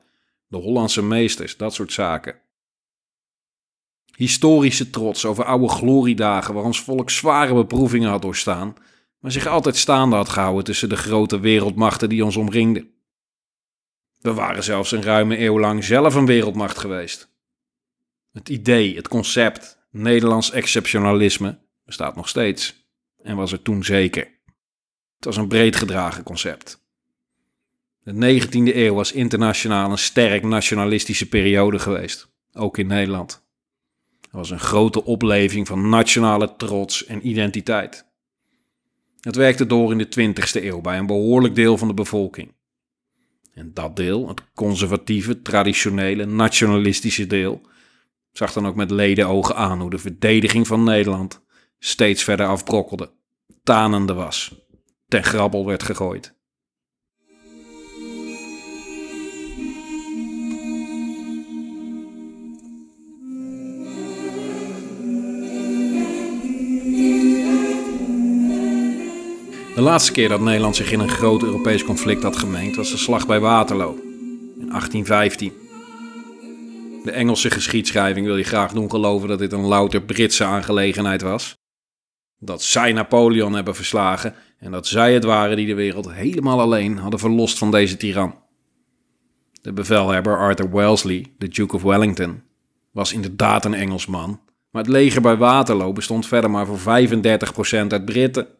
de 0.46 0.56
Hollandse 0.56 1.02
meesters, 1.02 1.56
dat 1.56 1.74
soort 1.74 1.92
zaken. 1.92 2.40
Historische 4.16 4.90
trots 4.90 5.24
over 5.24 5.44
oude 5.44 5.68
gloriedagen 5.68 6.54
waar 6.54 6.64
ons 6.64 6.80
volk 6.80 7.10
zware 7.10 7.54
beproevingen 7.54 8.10
had 8.10 8.22
doorstaan, 8.22 8.74
maar 9.18 9.32
zich 9.32 9.46
altijd 9.46 9.76
staande 9.76 10.16
had 10.16 10.28
gehouden 10.28 10.64
tussen 10.64 10.88
de 10.88 10.96
grote 10.96 11.40
wereldmachten 11.40 12.08
die 12.08 12.24
ons 12.24 12.36
omringden. 12.36 12.94
We 14.18 14.32
waren 14.32 14.62
zelfs 14.62 14.92
een 14.92 15.02
ruime 15.02 15.38
eeuw 15.38 15.58
lang 15.58 15.84
zelf 15.84 16.14
een 16.14 16.26
wereldmacht 16.26 16.78
geweest. 16.78 17.34
Het 18.32 18.48
idee, 18.48 18.96
het 18.96 19.08
concept, 19.08 19.78
Nederlands 19.90 20.50
exceptionalisme 20.50 21.58
bestaat 21.84 22.16
nog 22.16 22.28
steeds 22.28 22.88
en 23.22 23.36
was 23.36 23.52
er 23.52 23.62
toen 23.62 23.84
zeker. 23.84 24.40
Het 25.16 25.24
was 25.24 25.36
een 25.36 25.48
breed 25.48 25.76
gedragen 25.76 26.22
concept. 26.22 26.88
De 28.02 28.40
19e 28.42 28.76
eeuw 28.76 28.94
was 28.94 29.12
internationaal 29.12 29.90
een 29.90 29.98
sterk 29.98 30.42
nationalistische 30.42 31.28
periode 31.28 31.78
geweest, 31.78 32.30
ook 32.52 32.78
in 32.78 32.86
Nederland. 32.86 33.48
Er 34.20 34.36
was 34.36 34.50
een 34.50 34.60
grote 34.60 35.04
opleving 35.04 35.66
van 35.66 35.88
nationale 35.88 36.56
trots 36.56 37.06
en 37.06 37.28
identiteit. 37.28 38.08
Het 39.20 39.36
werkte 39.36 39.66
door 39.66 39.90
in 39.92 39.98
de 39.98 40.34
20e 40.34 40.64
eeuw 40.64 40.80
bij 40.80 40.98
een 40.98 41.06
behoorlijk 41.06 41.54
deel 41.54 41.78
van 41.78 41.88
de 41.88 41.94
bevolking. 41.94 42.54
En 43.54 43.70
dat 43.74 43.96
deel, 43.96 44.28
het 44.28 44.42
conservatieve, 44.54 45.42
traditionele, 45.42 46.24
nationalistische 46.24 47.26
deel, 47.26 47.60
zag 48.32 48.52
dan 48.52 48.66
ook 48.66 48.74
met 48.74 48.90
ledenogen 48.90 49.56
aan 49.56 49.80
hoe 49.80 49.90
de 49.90 49.98
verdediging 49.98 50.66
van 50.66 50.84
Nederland 50.84 51.42
steeds 51.78 52.24
verder 52.24 52.46
afbrokkelde, 52.46 53.12
tanende 53.62 54.12
was, 54.12 54.54
ten 55.08 55.24
grabbel 55.24 55.66
werd 55.66 55.82
gegooid. 55.82 56.38
De 69.74 69.80
laatste 69.80 70.12
keer 70.12 70.28
dat 70.28 70.40
Nederland 70.40 70.76
zich 70.76 70.92
in 70.92 71.00
een 71.00 71.08
groot 71.08 71.42
Europees 71.42 71.84
conflict 71.84 72.22
had 72.22 72.36
gemengd 72.36 72.76
was 72.76 72.90
de 72.90 72.96
slag 72.96 73.26
bij 73.26 73.40
Waterloo 73.40 73.92
in 74.58 74.68
1815. 74.68 75.52
De 77.04 77.10
Engelse 77.10 77.50
geschiedschrijving 77.50 78.26
wil 78.26 78.36
je 78.36 78.44
graag 78.44 78.72
doen 78.72 78.90
geloven 78.90 79.28
dat 79.28 79.38
dit 79.38 79.52
een 79.52 79.64
louter 79.64 80.02
Britse 80.02 80.44
aangelegenheid 80.44 81.22
was. 81.22 81.58
Dat 82.38 82.62
zij 82.62 82.92
Napoleon 82.92 83.52
hebben 83.52 83.74
verslagen 83.74 84.34
en 84.58 84.70
dat 84.70 84.86
zij 84.86 85.14
het 85.14 85.24
waren 85.24 85.56
die 85.56 85.66
de 85.66 85.74
wereld 85.74 86.12
helemaal 86.12 86.60
alleen 86.60 86.98
hadden 86.98 87.20
verlost 87.20 87.58
van 87.58 87.70
deze 87.70 87.96
tiran. 87.96 88.34
De 89.62 89.72
bevelhebber 89.72 90.38
Arthur 90.38 90.70
Wellesley, 90.70 91.26
de 91.38 91.48
Duke 91.48 91.74
of 91.74 91.82
Wellington, 91.82 92.42
was 92.92 93.12
inderdaad 93.12 93.64
een 93.64 93.74
Engelsman, 93.74 94.40
maar 94.70 94.82
het 94.82 94.90
leger 94.90 95.20
bij 95.20 95.36
Waterloo 95.36 95.92
bestond 95.92 96.26
verder 96.26 96.50
maar 96.50 96.66
voor 96.66 96.78
35% 96.78 97.86
uit 97.88 98.04
Britten. 98.04 98.58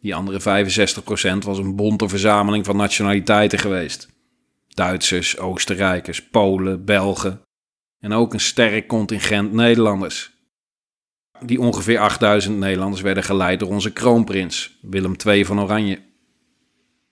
Die 0.00 0.14
andere 0.14 0.40
65% 0.40 1.38
was 1.38 1.58
een 1.58 1.76
bonte 1.76 2.08
verzameling 2.08 2.64
van 2.64 2.76
nationaliteiten 2.76 3.58
geweest. 3.58 4.08
Duitsers, 4.68 5.38
Oostenrijkers, 5.38 6.28
Polen, 6.28 6.84
Belgen 6.84 7.40
en 8.00 8.12
ook 8.12 8.32
een 8.32 8.40
sterk 8.40 8.86
contingent 8.86 9.52
Nederlanders. 9.52 10.36
Die 11.40 11.60
ongeveer 11.60 11.98
8000 11.98 12.58
Nederlanders 12.58 13.02
werden 13.02 13.22
geleid 13.22 13.60
door 13.60 13.68
onze 13.68 13.92
kroonprins, 13.92 14.78
Willem 14.82 15.14
II 15.26 15.44
van 15.44 15.60
Oranje. 15.60 15.94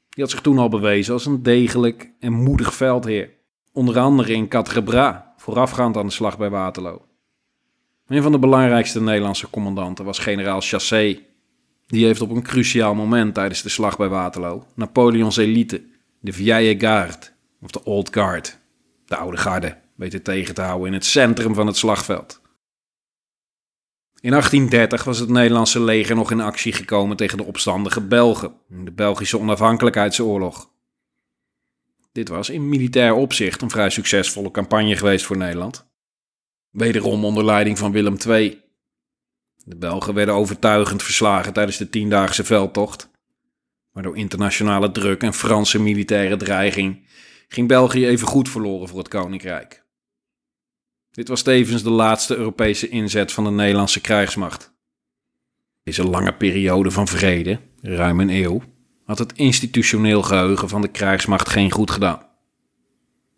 Die 0.09 0.25
had 0.25 0.31
zich 0.31 0.41
toen 0.41 0.59
al 0.59 0.69
bewezen 0.69 1.13
als 1.13 1.27
een 1.27 1.43
degelijk 1.43 2.13
en 2.21 2.33
moedig 2.33 2.75
veldheer, 2.75 3.31
onder 3.73 3.99
andere 3.99 4.33
in 4.33 4.49
Catrebra, 4.49 5.35
voorafgaand 5.37 5.97
aan 5.97 6.07
de 6.07 6.13
slag 6.13 6.39
bij 6.39 6.51
Waterloo. 6.51 7.05
Een 8.07 8.23
van 8.23 8.33
de 8.33 8.39
belangrijkste 8.39 9.03
Nederlandse 9.03 9.51
commandanten 9.51 10.05
was 10.05 10.19
generaal 10.19 10.61
Chassé, 10.61 11.19
die 11.87 12.05
heeft 12.05 12.21
op 12.21 12.31
een 12.31 12.43
cruciaal 12.43 12.95
moment 12.95 13.35
tijdens 13.35 13.63
de 13.63 13.69
slag 13.69 13.97
bij 13.97 14.09
Waterloo 14.09 14.67
Napoleons 14.75 15.37
elite, 15.37 15.85
de 16.21 16.33
Vieille 16.33 16.81
Garde, 16.81 17.27
of 17.61 17.71
de 17.71 17.85
Old 17.85 18.13
Guard, 18.13 18.59
de 19.07 19.17
oude 19.17 19.37
garde, 19.37 19.79
weten 19.95 20.23
tegen 20.23 20.55
te 20.55 20.63
houden 20.63 20.87
in 20.87 20.93
het 20.93 21.05
centrum 21.05 21.55
van 21.55 21.67
het 21.67 21.77
slagveld. 21.77 22.41
In 24.21 24.31
1830 24.31 25.05
was 25.05 25.19
het 25.19 25.29
Nederlandse 25.29 25.81
leger 25.81 26.15
nog 26.15 26.31
in 26.31 26.41
actie 26.41 26.73
gekomen 26.73 27.17
tegen 27.17 27.39
de 27.39 27.45
opstandige 27.45 28.01
Belgen 28.01 28.55
in 28.71 28.85
de 28.85 28.93
Belgische 28.93 29.39
onafhankelijkheidsoorlog. 29.39 30.71
Dit 32.13 32.29
was 32.29 32.51
in 32.51 32.69
militair 32.69 33.15
opzicht 33.15 33.63
een 33.63 33.71
vrij 33.71 33.91
succesvolle 33.91 34.51
campagne 34.51 34.97
geweest 34.97 35.25
voor 35.25 35.37
Nederland. 35.37 35.87
Wederom 36.71 37.25
onder 37.25 37.45
leiding 37.45 37.79
van 37.79 37.93
Willem 37.93 38.17
II, 38.27 38.63
de 39.67 39.77
Belgen 39.77 40.15
werden 40.15 40.35
overtuigend 40.35 41.03
verslagen 41.03 41.53
tijdens 41.53 41.77
de 41.77 41.89
tiendaagse 41.89 42.45
veldtocht. 42.45 43.11
Maar 43.93 44.03
door 44.03 44.17
internationale 44.17 44.91
druk 44.91 45.23
en 45.23 45.35
Franse 45.35 45.81
militaire 45.81 46.37
dreiging 46.37 47.07
ging 47.49 47.69
België 47.69 48.07
even 48.07 48.27
goed 48.27 48.49
verloren 48.49 48.89
voor 48.89 48.99
het 48.99 49.09
koninkrijk. 49.09 49.85
Dit 51.11 51.29
was 51.29 51.43
tevens 51.43 51.83
de 51.83 51.91
laatste 51.91 52.37
Europese 52.37 52.89
inzet 52.89 53.33
van 53.33 53.45
de 53.45 53.51
Nederlandse 53.51 54.01
krijgsmacht. 54.01 54.75
Deze 55.83 56.05
lange 56.05 56.35
periode 56.35 56.91
van 56.91 57.09
vrede, 57.09 57.61
ruim 57.81 58.21
een 58.21 58.31
eeuw, 58.31 58.63
had 59.05 59.19
het 59.19 59.33
institutioneel 59.33 60.23
geheugen 60.23 60.69
van 60.69 60.81
de 60.81 60.89
krijgsmacht 60.89 61.49
geen 61.49 61.71
goed 61.71 61.91
gedaan. 61.91 62.27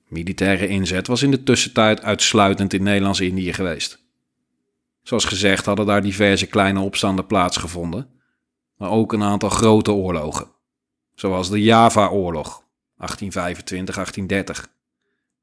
Militaire 0.09 0.67
inzet 0.67 1.07
was 1.07 1.23
in 1.23 1.31
de 1.31 1.43
tussentijd 1.43 2.03
uitsluitend 2.03 2.73
in 2.73 2.83
Nederlands-Indië 2.83 3.53
geweest. 3.53 4.08
Zoals 5.09 5.25
gezegd 5.25 5.67
hadden 5.67 5.87
daar 5.87 6.03
diverse 6.03 6.47
kleine 6.47 6.81
opstanden 6.81 7.27
plaatsgevonden, 7.27 8.11
maar 8.77 8.91
ook 8.91 9.13
een 9.13 9.23
aantal 9.23 9.49
grote 9.49 9.93
oorlogen, 9.93 10.51
zoals 11.15 11.51
de 11.51 11.63
Java-oorlog 11.63 12.63
1825-1830 12.63 13.15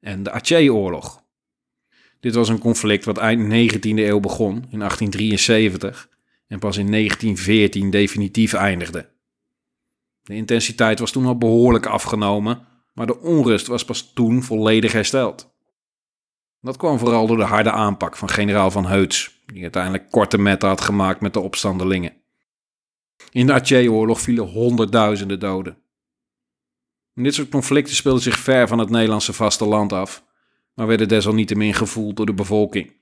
en 0.00 0.22
de 0.22 0.30
Aceh-oorlog. 0.30 1.24
Dit 2.20 2.34
was 2.34 2.48
een 2.48 2.58
conflict 2.58 3.04
wat 3.04 3.18
eind 3.18 3.72
19e 3.72 3.80
eeuw 3.80 4.20
begon 4.20 4.54
in 4.70 4.78
1873 4.78 6.08
en 6.46 6.58
pas 6.58 6.76
in 6.76 6.90
1914 6.90 7.90
definitief 7.90 8.52
eindigde. 8.52 9.10
De 10.22 10.34
intensiteit 10.34 10.98
was 10.98 11.10
toen 11.10 11.26
al 11.26 11.38
behoorlijk 11.38 11.86
afgenomen, 11.86 12.66
maar 12.94 13.06
de 13.06 13.20
onrust 13.20 13.66
was 13.66 13.84
pas 13.84 14.12
toen 14.12 14.42
volledig 14.42 14.92
hersteld. 14.92 15.55
Dat 16.66 16.76
kwam 16.76 16.98
vooral 16.98 17.26
door 17.26 17.36
de 17.36 17.42
harde 17.42 17.70
aanpak 17.70 18.16
van 18.16 18.28
generaal 18.28 18.70
Van 18.70 18.86
Heuts, 18.86 19.42
die 19.46 19.62
uiteindelijk 19.62 20.10
korte 20.10 20.38
metten 20.38 20.68
had 20.68 20.80
gemaakt 20.80 21.20
met 21.20 21.32
de 21.32 21.40
opstandelingen. 21.40 22.14
In 23.30 23.46
de 23.46 23.52
Aceh-oorlog 23.52 24.20
vielen 24.20 24.44
honderdduizenden 24.44 25.40
doden. 25.40 25.78
dit 27.14 27.34
soort 27.34 27.48
conflicten 27.48 27.94
speelden 27.94 28.22
zich 28.22 28.38
ver 28.38 28.68
van 28.68 28.78
het 28.78 28.90
Nederlandse 28.90 29.32
vasteland 29.32 29.92
af, 29.92 30.24
maar 30.74 30.86
werden 30.86 31.08
desalniettemin 31.08 31.74
gevoeld 31.74 32.16
door 32.16 32.26
de 32.26 32.34
bevolking. 32.34 32.92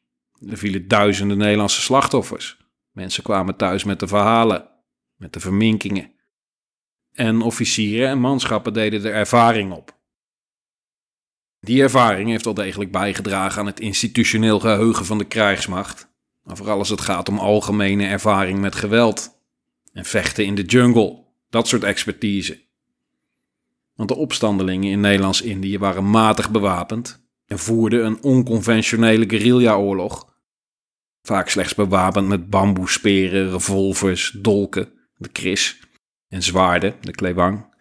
Er 0.49 0.59
vielen 0.59 0.89
duizenden 0.89 1.39
Nederlandse 1.39 1.81
slachtoffers. 1.81 2.59
Mensen 2.91 3.23
kwamen 3.23 3.57
thuis 3.57 3.85
met 3.85 4.01
de 4.01 4.07
verhalen, 4.07 4.69
met 5.17 5.33
de 5.33 5.41
verminkingen. 5.41 6.13
En 7.13 7.43
officieren 7.43 8.09
en 8.09 8.19
manschappen 8.19 8.73
deden 8.73 9.05
er 9.05 9.15
ervaring 9.15 9.73
op. 9.73 9.94
Die 11.65 11.83
ervaring 11.83 12.29
heeft 12.29 12.45
wel 12.45 12.55
degelijk 12.55 12.91
bijgedragen 12.91 13.61
aan 13.61 13.67
het 13.67 13.81
institutioneel 13.81 14.61
geheugen 14.61 15.05
van 15.05 15.19
de 15.19 15.25
krijgsmacht. 15.25 16.13
Maar 16.43 16.57
vooral 16.57 16.79
als 16.79 16.89
het 16.89 17.01
gaat 17.01 17.29
om 17.29 17.39
algemene 17.39 18.07
ervaring 18.07 18.59
met 18.59 18.75
geweld 18.75 19.41
en 19.93 20.05
vechten 20.05 20.45
in 20.45 20.55
de 20.55 20.63
jungle, 20.63 21.25
dat 21.51 21.69
soort 21.69 21.85
expertise. 21.85 22.63
Want 23.95 24.09
de 24.09 24.17
opstandelingen 24.17 24.91
in 24.91 25.01
Nederlands-Indië 25.01 25.79
waren 25.79 26.11
matig 26.11 26.51
bewapend 26.51 27.27
en 27.47 27.59
voerden 27.59 28.07
een 28.07 28.23
onconventionele 28.23 29.29
guerrillaoorlog. 29.29 30.33
vaak 31.23 31.49
slechts 31.49 31.75
bewapend 31.75 32.29
met 32.29 32.51
bamboesperen, 32.51 33.51
revolvers, 33.51 34.37
dolken, 34.41 34.93
de 35.17 35.29
kris, 35.29 35.81
en 36.29 36.43
zwaarden, 36.43 36.95
de 37.01 37.13
klewang. 37.13 37.74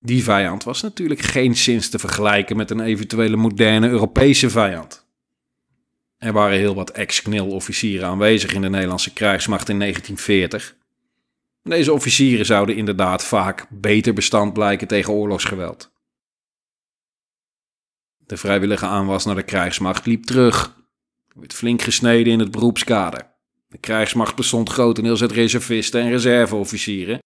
Die 0.00 0.24
vijand 0.24 0.64
was 0.64 0.82
natuurlijk 0.82 1.20
geen 1.20 1.56
sinds 1.56 1.88
te 1.88 1.98
vergelijken 1.98 2.56
met 2.56 2.70
een 2.70 2.80
eventuele 2.80 3.36
moderne 3.36 3.88
Europese 3.88 4.50
vijand. 4.50 5.06
Er 6.18 6.32
waren 6.32 6.58
heel 6.58 6.74
wat 6.74 6.90
ex-KNIL-officieren 6.90 8.08
aanwezig 8.08 8.52
in 8.52 8.60
de 8.60 8.68
Nederlandse 8.68 9.12
krijgsmacht 9.12 9.68
in 9.68 9.78
1940. 9.78 10.76
Deze 11.62 11.92
officieren 11.92 12.46
zouden 12.46 12.76
inderdaad 12.76 13.24
vaak 13.24 13.66
beter 13.70 14.14
bestand 14.14 14.52
blijken 14.52 14.88
tegen 14.88 15.12
oorlogsgeweld. 15.12 15.92
De 18.18 18.36
vrijwillige 18.36 18.86
aanwas 18.86 19.24
naar 19.24 19.34
de 19.34 19.42
krijgsmacht 19.42 20.06
liep 20.06 20.24
terug. 20.24 20.76
Er 21.28 21.40
werd 21.40 21.54
flink 21.54 21.82
gesneden 21.82 22.32
in 22.32 22.38
het 22.38 22.50
beroepskader. 22.50 23.30
De 23.68 23.78
krijgsmacht 23.78 24.36
bestond 24.36 24.68
grotendeels 24.68 25.20
uit 25.20 25.32
reservisten 25.32 26.00
en 26.00 26.10
reserveofficieren. 26.10 27.18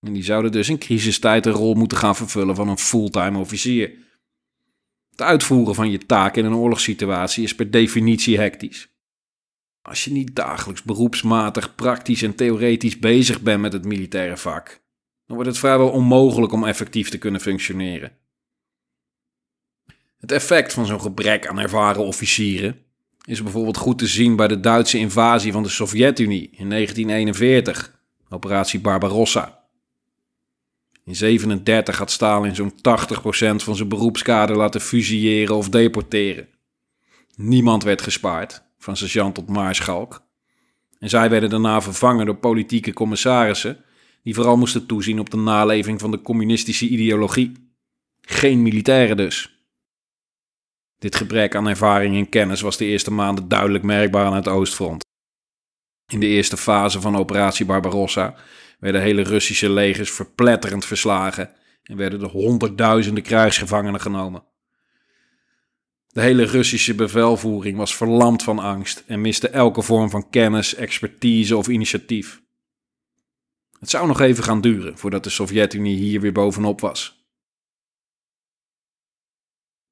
En 0.00 0.12
die 0.12 0.24
zouden 0.24 0.52
dus 0.52 0.68
in 0.68 0.78
crisistijd 0.78 1.44
de 1.44 1.50
rol 1.50 1.74
moeten 1.74 1.98
gaan 1.98 2.16
vervullen 2.16 2.54
van 2.54 2.68
een 2.68 2.78
fulltime 2.78 3.38
officier. 3.38 3.92
Het 5.10 5.22
uitvoeren 5.22 5.74
van 5.74 5.90
je 5.90 5.98
taak 5.98 6.36
in 6.36 6.44
een 6.44 6.54
oorlogssituatie 6.54 7.44
is 7.44 7.54
per 7.54 7.70
definitie 7.70 8.38
hectisch. 8.38 8.88
Als 9.82 10.04
je 10.04 10.12
niet 10.12 10.34
dagelijks 10.34 10.82
beroepsmatig, 10.82 11.74
praktisch 11.74 12.22
en 12.22 12.34
theoretisch 12.34 12.98
bezig 12.98 13.40
bent 13.40 13.60
met 13.60 13.72
het 13.72 13.84
militaire 13.84 14.36
vak, 14.36 14.80
dan 15.26 15.36
wordt 15.36 15.50
het 15.50 15.58
vrijwel 15.58 15.90
onmogelijk 15.90 16.52
om 16.52 16.64
effectief 16.64 17.08
te 17.08 17.18
kunnen 17.18 17.40
functioneren. 17.40 18.12
Het 20.16 20.32
effect 20.32 20.72
van 20.72 20.86
zo'n 20.86 21.00
gebrek 21.00 21.46
aan 21.46 21.58
ervaren 21.58 22.04
officieren 22.04 22.78
is 23.24 23.42
bijvoorbeeld 23.42 23.76
goed 23.76 23.98
te 23.98 24.06
zien 24.06 24.36
bij 24.36 24.48
de 24.48 24.60
Duitse 24.60 24.98
invasie 24.98 25.52
van 25.52 25.62
de 25.62 25.68
Sovjet-Unie 25.68 26.50
in 26.52 26.70
1941, 26.70 28.00
operatie 28.28 28.80
Barbarossa. 28.80 29.55
In 31.06 31.12
1937 31.12 31.98
had 31.98 32.10
Stalin 32.10 32.54
zo'n 32.54 32.72
80% 32.72 33.64
van 33.64 33.76
zijn 33.76 33.88
beroepskader 33.88 34.56
laten 34.56 34.80
fusilleren 34.80 35.56
of 35.56 35.68
deporteren. 35.68 36.48
Niemand 37.34 37.82
werd 37.82 38.02
gespaard, 38.02 38.62
van 38.78 38.96
sergeant 38.96 39.34
tot 39.34 39.48
maarschalk. 39.48 40.26
En 40.98 41.08
zij 41.08 41.30
werden 41.30 41.50
daarna 41.50 41.80
vervangen 41.80 42.26
door 42.26 42.36
politieke 42.36 42.92
commissarissen, 42.92 43.84
die 44.22 44.34
vooral 44.34 44.56
moesten 44.56 44.86
toezien 44.86 45.20
op 45.20 45.30
de 45.30 45.36
naleving 45.36 46.00
van 46.00 46.10
de 46.10 46.22
communistische 46.22 46.88
ideologie. 46.88 47.52
Geen 48.20 48.62
militairen 48.62 49.16
dus. 49.16 49.60
Dit 50.98 51.16
gebrek 51.16 51.54
aan 51.54 51.68
ervaring 51.68 52.16
en 52.16 52.28
kennis 52.28 52.60
was 52.60 52.76
de 52.76 52.84
eerste 52.84 53.12
maanden 53.12 53.48
duidelijk 53.48 53.84
merkbaar 53.84 54.26
aan 54.26 54.34
het 54.34 54.48
oostfront. 54.48 55.04
In 56.12 56.20
de 56.20 56.26
eerste 56.26 56.56
fase 56.56 57.00
van 57.00 57.16
operatie 57.16 57.66
Barbarossa 57.66 58.36
werden 58.86 59.04
hele 59.04 59.22
Russische 59.22 59.70
legers 59.70 60.10
verpletterend 60.10 60.84
verslagen 60.84 61.50
en 61.82 61.96
werden 61.96 62.20
er 62.20 62.28
honderdduizenden 62.28 63.22
krijgsgevangenen 63.22 64.00
genomen. 64.00 64.44
De 66.06 66.20
hele 66.20 66.44
Russische 66.44 66.94
bevelvoering 66.94 67.76
was 67.76 67.96
verlamd 67.96 68.42
van 68.42 68.58
angst 68.58 69.04
en 69.06 69.20
miste 69.20 69.48
elke 69.48 69.82
vorm 69.82 70.10
van 70.10 70.30
kennis, 70.30 70.74
expertise 70.74 71.56
of 71.56 71.68
initiatief. 71.68 72.42
Het 73.78 73.90
zou 73.90 74.06
nog 74.06 74.20
even 74.20 74.44
gaan 74.44 74.60
duren 74.60 74.98
voordat 74.98 75.24
de 75.24 75.30
Sovjet-Unie 75.30 75.96
hier 75.96 76.20
weer 76.20 76.32
bovenop 76.32 76.80
was. 76.80 77.26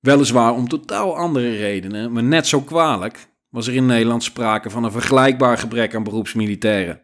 Weliswaar 0.00 0.52
om 0.52 0.68
totaal 0.68 1.16
andere 1.16 1.56
redenen, 1.56 2.12
maar 2.12 2.24
net 2.24 2.46
zo 2.46 2.60
kwalijk, 2.60 3.28
was 3.48 3.66
er 3.66 3.74
in 3.74 3.86
Nederland 3.86 4.22
sprake 4.22 4.70
van 4.70 4.84
een 4.84 4.92
vergelijkbaar 4.92 5.58
gebrek 5.58 5.94
aan 5.94 6.04
beroepsmilitairen. 6.04 7.03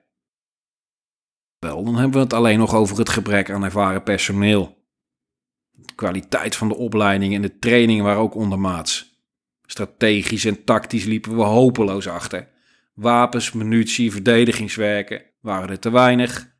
Wel, 1.60 1.84
dan 1.84 1.94
hebben 1.94 2.12
we 2.12 2.18
het 2.18 2.32
alleen 2.32 2.58
nog 2.58 2.74
over 2.74 2.98
het 2.98 3.08
gebrek 3.08 3.50
aan 3.50 3.64
ervaren 3.64 4.02
personeel. 4.02 4.84
De 5.70 5.94
kwaliteit 5.94 6.56
van 6.56 6.68
de 6.68 6.76
opleiding 6.76 7.34
en 7.34 7.42
de 7.42 7.58
training 7.58 8.02
waren 8.02 8.20
ook 8.20 8.34
ondermaats. 8.34 9.22
Strategisch 9.66 10.44
en 10.44 10.64
tactisch 10.64 11.04
liepen 11.04 11.36
we 11.36 11.42
hopeloos 11.42 12.08
achter. 12.08 12.48
Wapens, 12.94 13.52
munitie, 13.52 14.12
verdedigingswerken 14.12 15.22
waren 15.40 15.68
er 15.68 15.78
te 15.78 15.90
weinig. 15.90 16.54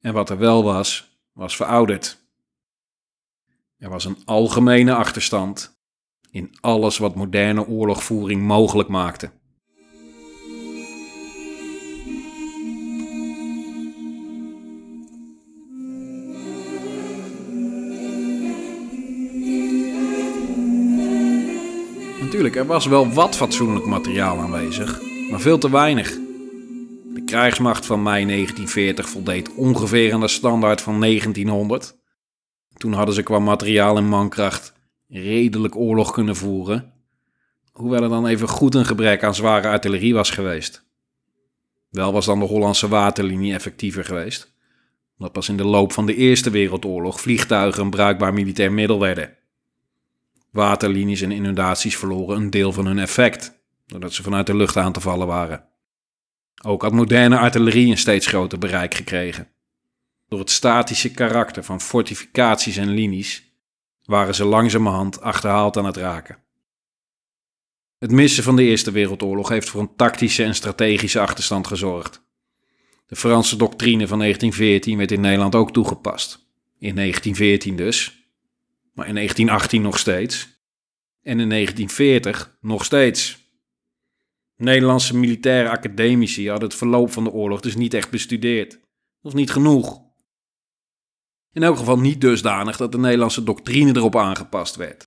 En 0.00 0.12
wat 0.12 0.30
er 0.30 0.38
wel 0.38 0.64
was, 0.64 1.18
was 1.32 1.56
verouderd. 1.56 2.20
Er 3.78 3.88
was 3.88 4.04
een 4.04 4.22
algemene 4.24 4.94
achterstand 4.94 5.80
in 6.30 6.56
alles 6.60 6.98
wat 6.98 7.14
moderne 7.14 7.66
oorlogvoering 7.66 8.42
mogelijk 8.42 8.88
maakte. 8.88 9.30
Natuurlijk, 22.32 22.60
er 22.60 22.66
was 22.66 22.86
wel 22.86 23.12
wat 23.12 23.36
fatsoenlijk 23.36 23.86
materiaal 23.86 24.38
aanwezig, 24.38 25.00
maar 25.30 25.40
veel 25.40 25.58
te 25.58 25.70
weinig. 25.70 26.10
De 27.14 27.22
krijgsmacht 27.26 27.86
van 27.86 28.02
mei 28.02 28.24
1940 28.26 29.08
voldeed 29.08 29.54
ongeveer 29.54 30.12
aan 30.12 30.20
de 30.20 30.28
standaard 30.28 30.80
van 30.80 31.00
1900. 31.00 31.98
Toen 32.76 32.92
hadden 32.92 33.14
ze 33.14 33.22
qua 33.22 33.38
materiaal 33.38 33.96
en 33.96 34.04
mankracht 34.04 34.72
redelijk 35.08 35.76
oorlog 35.76 36.12
kunnen 36.12 36.36
voeren, 36.36 36.92
hoewel 37.72 38.02
er 38.02 38.08
dan 38.08 38.26
even 38.26 38.48
goed 38.48 38.74
een 38.74 38.86
gebrek 38.86 39.24
aan 39.24 39.34
zware 39.34 39.68
artillerie 39.68 40.14
was 40.14 40.30
geweest. 40.30 40.84
Wel 41.90 42.12
was 42.12 42.26
dan 42.26 42.38
de 42.38 42.44
Hollandse 42.44 42.88
waterlinie 42.88 43.54
effectiever 43.54 44.04
geweest, 44.04 44.54
omdat 45.18 45.32
pas 45.32 45.48
in 45.48 45.56
de 45.56 45.64
loop 45.64 45.92
van 45.92 46.06
de 46.06 46.14
Eerste 46.14 46.50
Wereldoorlog 46.50 47.20
vliegtuigen 47.20 47.82
een 47.82 47.90
bruikbaar 47.90 48.34
militair 48.34 48.72
middel 48.72 49.00
werden. 49.00 49.40
Waterlinies 50.52 51.20
en 51.20 51.32
inundaties 51.32 51.96
verloren 51.96 52.36
een 52.36 52.50
deel 52.50 52.72
van 52.72 52.86
hun 52.86 52.98
effect, 52.98 53.62
doordat 53.86 54.12
ze 54.12 54.22
vanuit 54.22 54.46
de 54.46 54.56
lucht 54.56 54.76
aan 54.76 54.92
te 54.92 55.00
vallen 55.00 55.26
waren. 55.26 55.64
Ook 56.64 56.82
had 56.82 56.92
moderne 56.92 57.38
artillerie 57.38 57.90
een 57.90 57.98
steeds 57.98 58.26
groter 58.26 58.58
bereik 58.58 58.94
gekregen. 58.94 59.48
Door 60.28 60.38
het 60.38 60.50
statische 60.50 61.10
karakter 61.10 61.64
van 61.64 61.80
fortificaties 61.80 62.76
en 62.76 62.88
linies 62.88 63.52
waren 64.04 64.34
ze 64.34 64.44
langzamerhand 64.44 65.20
achterhaald 65.20 65.76
aan 65.76 65.84
het 65.84 65.96
raken. 65.96 66.38
Het 67.98 68.10
missen 68.10 68.42
van 68.42 68.56
de 68.56 68.62
Eerste 68.62 68.90
Wereldoorlog 68.90 69.48
heeft 69.48 69.68
voor 69.68 69.80
een 69.80 69.96
tactische 69.96 70.44
en 70.44 70.54
strategische 70.54 71.20
achterstand 71.20 71.66
gezorgd. 71.66 72.22
De 73.06 73.16
Franse 73.16 73.56
doctrine 73.56 74.06
van 74.06 74.18
1914 74.18 74.98
werd 74.98 75.10
in 75.10 75.20
Nederland 75.20 75.54
ook 75.54 75.72
toegepast. 75.72 76.46
In 76.78 76.94
1914 76.94 77.76
dus, 77.76 78.21
maar 78.92 79.08
in 79.08 79.14
1918 79.14 79.82
nog 79.82 79.98
steeds. 79.98 80.60
En 81.22 81.40
in 81.40 81.48
1940 81.48 82.56
nog 82.60 82.84
steeds. 82.84 83.40
Nederlandse 84.56 85.16
militaire 85.16 85.68
academici 85.68 86.48
hadden 86.48 86.68
het 86.68 86.78
verloop 86.78 87.12
van 87.12 87.24
de 87.24 87.30
oorlog 87.30 87.60
dus 87.60 87.76
niet 87.76 87.94
echt 87.94 88.10
bestudeerd. 88.10 88.80
Of 89.20 89.34
niet 89.34 89.50
genoeg. 89.50 90.00
In 91.52 91.62
elk 91.62 91.76
geval 91.76 91.98
niet 91.98 92.20
dusdanig 92.20 92.76
dat 92.76 92.92
de 92.92 92.98
Nederlandse 92.98 93.44
doctrine 93.44 93.96
erop 93.96 94.16
aangepast 94.16 94.76
werd. 94.76 95.06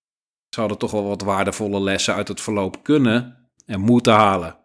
Ze 0.49 0.59
hadden 0.59 0.77
toch 0.77 0.91
wel 0.91 1.07
wat 1.07 1.21
waardevolle 1.21 1.81
lessen 1.81 2.13
uit 2.13 2.27
het 2.27 2.41
verloop 2.41 2.83
kunnen 2.83 3.49
en 3.65 3.79
moeten 3.79 4.13
halen. 4.13 4.59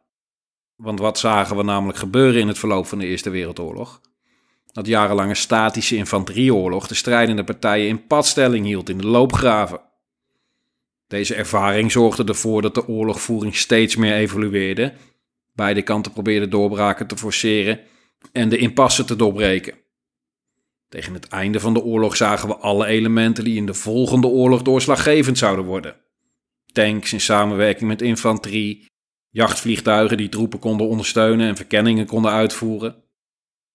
Want 0.76 0.98
wat 0.98 1.18
zagen 1.18 1.56
we 1.56 1.62
namelijk 1.62 1.98
gebeuren 1.98 2.40
in 2.40 2.48
het 2.48 2.59
verloop 2.59 2.87
van 2.87 2.98
de 2.98 3.06
Eerste 3.06 3.30
Wereldoorlog? 3.30 4.00
Dat 4.72 4.87
jarenlange 4.87 5.35
statische 5.35 5.96
infanterieoorlog 5.96 6.87
de 6.87 6.94
strijdende 6.94 7.44
partijen 7.44 7.88
in 7.88 8.06
padstelling 8.06 8.66
hield 8.66 8.88
in 8.88 8.98
de 8.98 9.06
loopgraven. 9.06 9.80
Deze 11.06 11.35
ervaring 11.35 11.92
zorgde 11.92 12.24
ervoor 12.24 12.62
dat 12.62 12.74
de 12.74 12.88
oorlogvoering 12.88 13.56
steeds 13.56 13.96
meer 13.96 14.14
evolueerde, 14.14 14.92
beide 15.52 15.83
kanten 15.83 16.12
probeerden 16.12 16.50
doorbraken 16.50 17.06
te 17.06 17.16
forceren 17.16 17.80
en 18.33 18.48
de 18.48 18.56
impasse 18.56 19.04
te 19.04 19.16
doorbreken. 19.16 19.74
Tegen 20.88 21.14
het 21.14 21.28
einde 21.28 21.61
van 21.61 21.74
de 21.74 21.83
oorlog 21.83 22.16
zagen 22.16 22.48
we 22.48 22.56
alle 22.56 22.87
elementen 22.87 23.44
die 23.44 23.56
in 23.56 23.66
de 23.66 23.74
volgende 23.74 24.26
oorlog 24.26 24.62
doorslaggevend 24.62 25.38
zouden 25.38 25.64
worden. 25.64 25.96
Tanks 26.72 27.12
in 27.12 27.20
samenwerking 27.20 27.88
met 27.88 28.02
infanterie, 28.02 28.87
jachtvliegtuigen 29.30 30.16
die 30.16 30.28
troepen 30.28 30.59
konden 30.59 30.88
ondersteunen 30.88 31.48
en 31.48 31.56
verkenningen 31.56 32.06
konden 32.06 32.30
uitvoeren. 32.30 33.02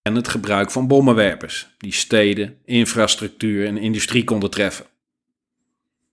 En 0.06 0.16
het 0.16 0.28
gebruik 0.28 0.72
van 0.72 0.88
bommenwerpers 0.88 1.76
die 1.78 1.92
steden, 1.92 2.58
infrastructuur 2.66 3.68
en 3.68 3.78
industrie 3.78 4.24
konden 4.24 4.50
treffen. 4.50 4.86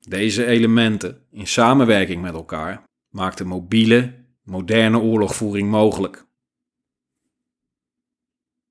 Deze 0.00 0.46
elementen, 0.46 1.26
in 1.30 1.46
samenwerking 1.46 2.22
met 2.22 2.34
elkaar, 2.34 2.82
maakten 3.10 3.46
mobiele, 3.46 4.14
moderne 4.44 4.98
oorlogvoering 4.98 5.70
mogelijk. 5.70 6.26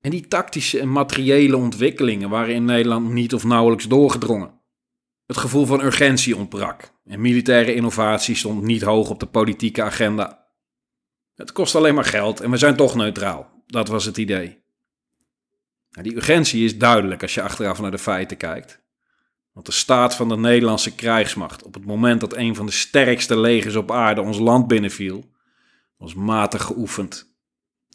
En 0.00 0.10
die 0.10 0.28
tactische 0.28 0.80
en 0.80 0.92
materiële 0.92 1.56
ontwikkelingen 1.56 2.30
waren 2.30 2.54
in 2.54 2.64
Nederland 2.64 3.10
niet 3.10 3.34
of 3.34 3.44
nauwelijks 3.44 3.88
doorgedrongen. 3.88 4.60
Het 5.26 5.36
gevoel 5.36 5.66
van 5.66 5.82
urgentie 5.82 6.36
ontbrak 6.36 6.92
en 7.04 7.20
militaire 7.20 7.74
innovatie 7.74 8.34
stond 8.34 8.62
niet 8.62 8.82
hoog 8.82 9.10
op 9.10 9.20
de 9.20 9.26
politieke 9.26 9.82
agenda. 9.82 10.46
Het 11.34 11.52
kost 11.52 11.74
alleen 11.74 11.94
maar 11.94 12.04
geld 12.04 12.40
en 12.40 12.50
we 12.50 12.56
zijn 12.56 12.76
toch 12.76 12.94
neutraal. 12.94 13.62
Dat 13.66 13.88
was 13.88 14.04
het 14.04 14.16
idee. 14.16 14.61
Nou, 15.92 16.08
die 16.08 16.16
urgentie 16.16 16.64
is 16.64 16.78
duidelijk 16.78 17.22
als 17.22 17.34
je 17.34 17.42
achteraf 17.42 17.80
naar 17.80 17.90
de 17.90 17.98
feiten 17.98 18.36
kijkt. 18.36 18.80
Want 19.52 19.66
de 19.66 19.72
staat 19.72 20.14
van 20.14 20.28
de 20.28 20.36
Nederlandse 20.36 20.94
krijgsmacht 20.94 21.62
op 21.62 21.74
het 21.74 21.84
moment 21.84 22.20
dat 22.20 22.36
een 22.36 22.54
van 22.54 22.66
de 22.66 22.72
sterkste 22.72 23.38
legers 23.38 23.76
op 23.76 23.90
aarde 23.90 24.20
ons 24.20 24.38
land 24.38 24.66
binnenviel, 24.66 25.30
was 25.96 26.14
matig 26.14 26.62
geoefend. 26.62 27.34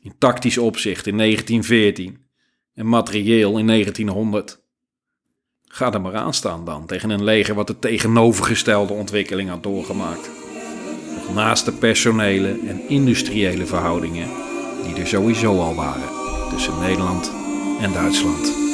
In 0.01 0.15
tactisch 0.17 0.57
opzicht 0.57 1.07
in 1.07 1.17
1914 1.17 2.25
en 2.73 2.89
materieel 2.89 3.57
in 3.57 3.67
1900. 3.67 4.65
Ga 5.63 5.93
er 5.93 6.01
maar 6.01 6.15
aan 6.15 6.33
staan 6.33 6.65
dan 6.65 6.85
tegen 6.85 7.09
een 7.09 7.23
leger 7.23 7.55
wat 7.55 7.67
de 7.67 7.79
tegenovergestelde 7.79 8.93
ontwikkeling 8.93 9.49
had 9.49 9.63
doorgemaakt. 9.63 10.29
Nog 11.13 11.33
naast 11.33 11.65
de 11.65 11.71
personele 11.71 12.59
en 12.67 12.89
industriële 12.89 13.65
verhoudingen 13.65 14.29
die 14.83 14.95
er 14.95 15.07
sowieso 15.07 15.59
al 15.59 15.75
waren 15.75 16.09
tussen 16.49 16.79
Nederland 16.79 17.46
en 17.79 17.91
Duitsland. 17.91 18.66